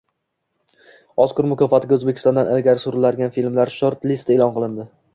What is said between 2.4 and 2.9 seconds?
ilgari